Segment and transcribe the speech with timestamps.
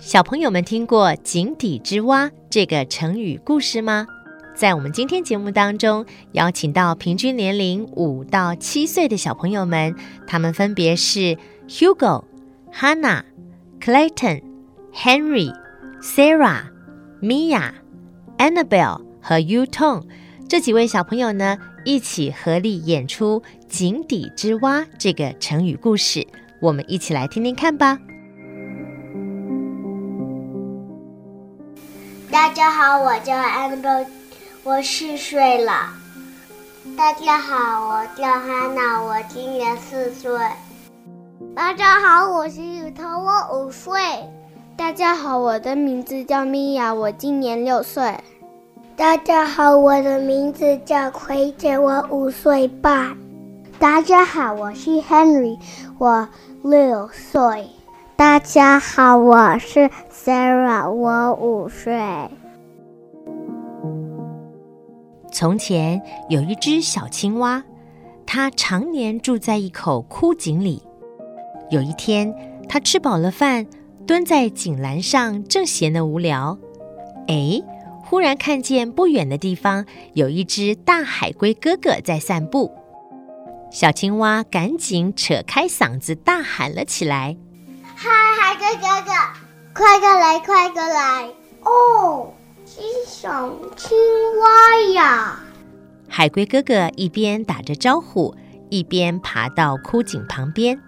[0.00, 4.06] 小朋友们听过“井底之蛙”这个成语故事吗？
[4.54, 9.94] 在我们今天节目当中，邀请到平均年龄五到七岁的小朋友们，
[10.26, 11.36] 他们分别是
[11.68, 12.24] Hugo、
[12.72, 13.24] Hannah、
[13.78, 14.42] Clayton、
[14.94, 15.54] Henry、
[16.00, 16.62] Sarah、
[17.20, 17.72] Mia、
[18.38, 20.04] Annabelle 和 Yutong
[20.48, 26.26] 这几位小朋友呢，一起合力演出“井底之蛙”这个成语故事。
[26.62, 27.98] 我们一起来听听看吧。
[32.40, 34.06] 大家好，我叫 Annabelle，
[34.64, 35.90] 我四岁了。
[36.96, 40.32] 大家好，我叫 Hannah，我今年四岁。
[41.54, 43.92] 大家好，我是雨桐，我五岁。
[44.74, 48.16] 大家好，我的名字叫 Mia，我今年六岁。
[48.96, 53.18] 大家好，我的名字叫奎姐，我五岁半。
[53.78, 55.58] 大家好，我是 Henry，
[55.98, 56.26] 我
[56.62, 57.68] 六岁。
[58.16, 62.30] 大家好，我是 Sarah，我五岁。
[65.32, 67.62] 从前有一只小青蛙，
[68.26, 70.82] 它常年住在一口枯井里。
[71.70, 72.34] 有一天，
[72.68, 73.66] 它吃饱了饭，
[74.06, 76.58] 蹲在井栏上，正闲得无聊。
[77.28, 77.62] 哎，
[78.04, 82.72] 忽然看见不远的地方有一只大海龟哥哥在散步。
[83.70, 87.36] 小青蛙赶紧扯开嗓子大喊了起来。
[87.94, 89.12] 嗨，海龟哥哥，
[89.72, 91.28] 快过来，快过来！
[91.62, 92.32] 哦，
[93.06, 93.96] 小青
[94.40, 95.40] 蛙呀！
[96.08, 98.34] 海龟哥哥一边打着招呼，
[98.68, 100.80] 一边爬到枯井旁边。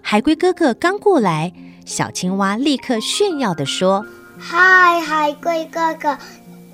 [0.00, 1.52] 海龟哥哥刚过来，
[1.86, 4.04] 小青蛙立刻炫耀地说
[4.38, 6.18] ：“嗨，海龟哥哥，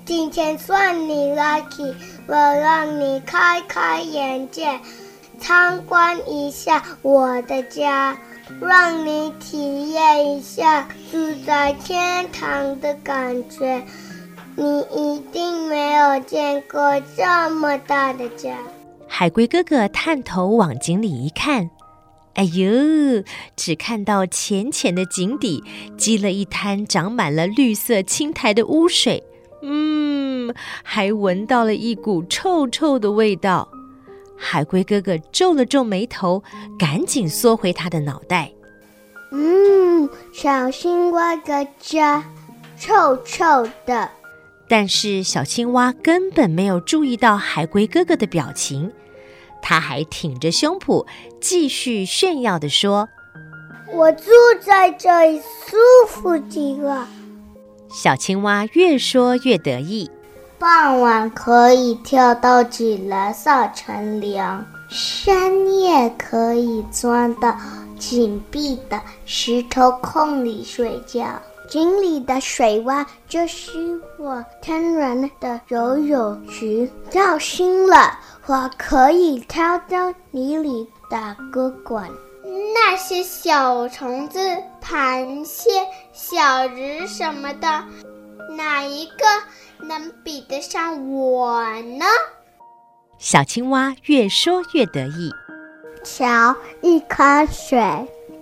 [0.05, 1.93] 今天算你 lucky，
[2.27, 4.79] 我让你开开眼界，
[5.39, 8.17] 参观一下我的家。”
[8.59, 10.81] 让你体验一下
[11.11, 13.79] 住在天堂的感觉，
[14.61, 18.57] 你一定没有见过这么大的家。
[19.07, 21.69] 海龟哥哥探头往井里一看，
[22.33, 23.23] 哎呦，
[23.55, 25.63] 只看到浅浅的井底
[25.97, 29.23] 积了一滩长满了绿色青苔的污水，
[29.61, 30.53] 嗯，
[30.83, 33.65] 还闻到了一股臭臭的味道。
[34.37, 36.43] 海龟哥哥皱了皱眉头，
[36.77, 38.51] 赶紧缩回他的脑袋。
[39.31, 42.21] 嗯，小青蛙的家，
[42.77, 44.09] 臭臭的。
[44.69, 48.91] 但是小青蛙根本没有注意到海龟哥哥的表情，
[49.63, 51.05] 他还挺着胸脯，
[51.41, 53.09] 继续炫耀地说
[53.91, 54.29] ：“我住
[54.61, 55.75] 在这里舒
[56.07, 57.07] 服极了。”
[57.91, 60.11] 小青蛙越说越得意。
[60.59, 67.57] 傍晚可以跳到井栏上乘凉，深夜可以钻到
[67.97, 71.25] 紧闭的石头缝里睡觉。
[71.69, 82.03] 井里的水洼就是我天然的游泳池，跳深了我可以跳到泥里打个滚。
[82.73, 84.39] 那些小虫子、
[84.83, 85.69] 螃蟹、
[86.11, 87.83] 小鱼什么的，
[88.57, 89.85] 哪一个？
[89.85, 92.05] 能比得上我呢？
[93.19, 95.31] 小青蛙越说越得意。
[96.03, 97.79] 瞧，一颗水，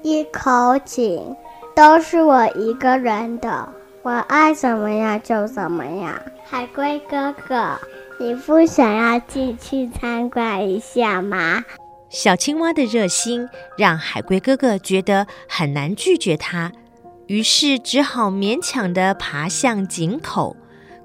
[0.02, 1.36] 一口井，
[1.78, 3.72] 都是我一个人的，
[4.02, 6.20] 我爱怎么样就怎么样。
[6.44, 7.80] 海龟哥哥，
[8.20, 11.64] 你不想要进去参观一下吗？
[12.10, 16.72] 小青蛙的热心让海龟哥哥觉得很难拒绝他，
[17.28, 20.58] 于是只好勉强地爬向井口。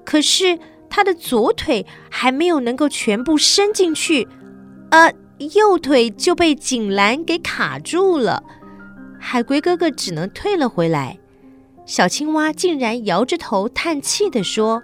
[0.03, 0.57] 可是
[0.89, 4.27] 他的左腿还没有能够全部伸进去，
[4.89, 8.41] 呃，右腿就被井栏给卡住了。
[9.25, 11.17] 海龟哥哥只能退了回来。
[11.85, 14.83] 小青蛙竟然摇着头叹气地说：“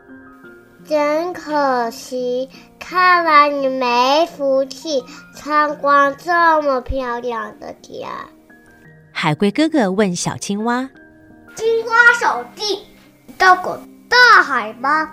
[0.88, 5.04] 真可惜，看来你没福气
[5.36, 8.08] 参观这么漂亮的家。”
[9.12, 10.90] 海龟哥哥问小青蛙
[11.56, 12.86] ：“青蛙小弟，
[13.38, 13.78] 到过
[14.10, 15.12] 大海吗？”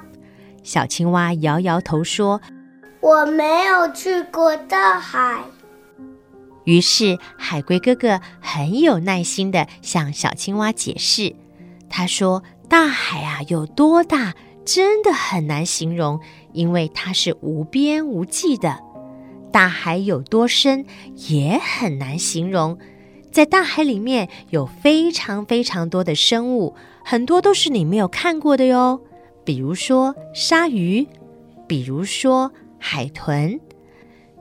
[0.63, 2.41] 小青蛙摇摇头说
[3.01, 5.41] ：“我没有去过大海。”
[6.67, 11.35] 于是海龟哥哥很有耐心地向小青蛙解释。
[11.89, 14.35] 他说：“大海啊，有多大，
[14.65, 16.21] 真的很难形容，
[16.53, 18.81] 因为它是无边无际的。
[19.53, 20.85] 大海有多深，
[21.29, 22.77] 也很难形容。
[23.31, 26.75] 在大海里面有非常非常多的生物，
[27.05, 29.01] 很多都是你没有看过的哟。”
[29.45, 31.07] 比如说鲨鱼，
[31.69, 33.61] 比如说海豚，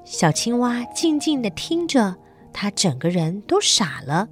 [0.06, 2.16] 小青蛙静静地听着，
[2.54, 4.30] 它整个人都傻了。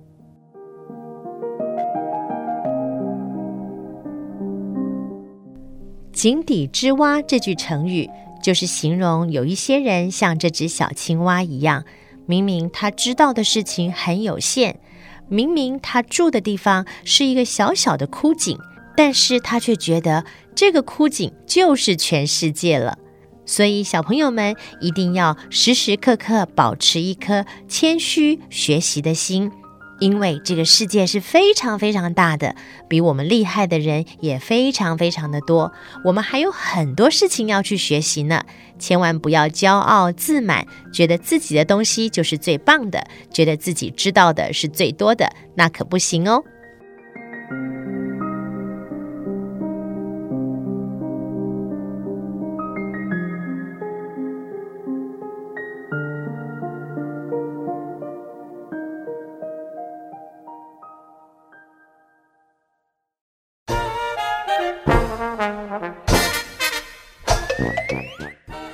[6.11, 8.07] 井底之蛙这句成语
[8.43, 11.83] 就是形容有一些人像这只小青蛙一样，
[12.27, 14.79] 明明他知道的事情很有限，
[15.27, 18.59] 明明他住的地方是一个小小的枯井，
[18.95, 20.23] 但是他却觉得
[20.53, 22.99] 这个枯井就是全世界了。
[23.45, 29.51] 所以，小朋友们一定要时时刻刻保持一颗谦虚学习的心。
[29.99, 32.55] 因为这个世界是非常非常大的，
[32.89, 35.71] 比我们厉害的人也非常非常的多，
[36.03, 38.43] 我们还有很多事情要去学习呢。
[38.79, 46.43] 千万不要骄傲自满，觉得自己的东西就是最棒的，觉得自己知道的是最多的，那可不行哦。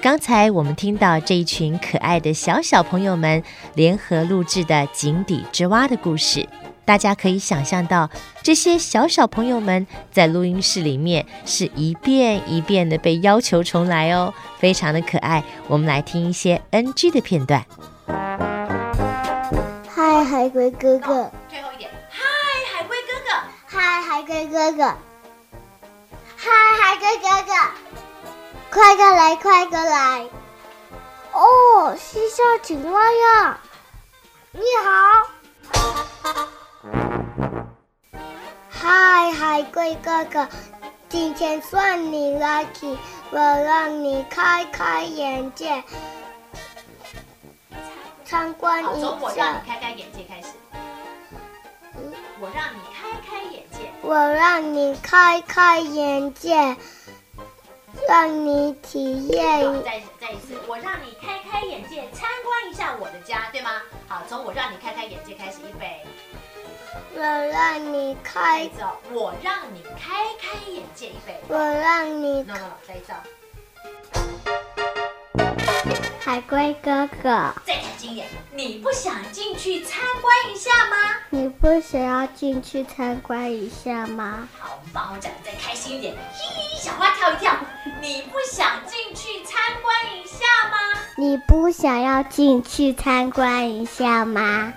[0.02, 3.44] 刚才我们听到这一群可爱的小小朋友们
[3.76, 6.48] 联合录制的《井底之蛙》的故事，
[6.86, 8.10] 大家可以想象到，
[8.42, 15.44] 这些小小朋友们在录音室里面是一遍一遍的被要求重来哦，非常的可爱。
[15.68, 17.66] 我们来听一些 NG 的片段。
[19.94, 21.30] 嗨，海龟哥哥。
[21.50, 22.24] 最后一点，嗨，
[22.74, 23.30] 海龟哥哥。
[23.68, 24.84] 嗨，海龟哥哥。
[26.38, 26.50] 嗨，
[26.82, 27.52] 海龟哥哥。
[28.80, 30.30] 快过来，快过来！
[31.34, 33.60] 哦，是小青蛙呀！
[34.54, 35.28] 你好，
[38.70, 40.48] 嗨，海龟哥哥，
[41.10, 42.98] 今天算你 lucky，
[43.32, 45.84] 我让你开开眼界，
[48.24, 48.92] 参观一下。
[48.94, 50.48] 从我让你开开眼界开始。
[52.40, 53.92] 我让你开开眼界。
[54.02, 56.78] 我让你开开眼界。
[58.10, 59.62] 让你体验。
[59.84, 63.84] 再再一次，我让你开开眼界，参观一下我的家，对吗？
[64.08, 66.02] 好，从我让你开开眼界开始，预备。
[67.14, 68.68] 我让你开。
[68.70, 71.40] 走我让你开开眼界，预备。
[71.50, 72.42] 我让你。
[72.42, 73.14] No no no，再一次。
[76.20, 77.54] 海龟哥哥。
[77.66, 80.96] 再看经验，你不想进去参观一下吗？
[81.30, 84.48] 你不想要进去参观一下吗？
[84.60, 86.16] 好，帮我讲的再开心一点。
[86.16, 87.56] 嘿嘿，小花跳一跳。
[88.02, 90.78] 你不想进去参观一下吗？
[91.18, 94.72] 你不想要进去参观一下吗？